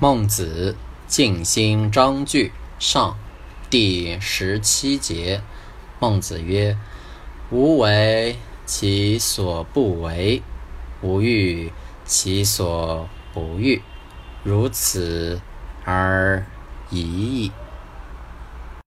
[0.00, 0.76] 孟子
[1.10, 3.10] 《静心章句上》
[3.68, 5.40] 第十七节，
[5.98, 6.78] 孟子曰
[7.50, 10.40] ：“无为其所不为，
[11.02, 11.72] 无欲
[12.04, 13.82] 其所不欲，
[14.44, 15.40] 如此
[15.84, 16.46] 而
[16.90, 17.50] 已矣。”